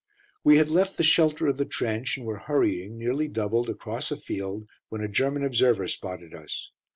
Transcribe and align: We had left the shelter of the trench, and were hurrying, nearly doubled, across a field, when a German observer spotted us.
We 0.43 0.57
had 0.57 0.67
left 0.69 0.97
the 0.97 1.03
shelter 1.03 1.45
of 1.45 1.57
the 1.57 1.65
trench, 1.65 2.17
and 2.17 2.25
were 2.25 2.39
hurrying, 2.39 2.97
nearly 2.97 3.27
doubled, 3.27 3.69
across 3.69 4.09
a 4.09 4.17
field, 4.17 4.67
when 4.89 5.01
a 5.03 5.07
German 5.07 5.43
observer 5.43 5.87
spotted 5.87 6.33
us. 6.33 6.71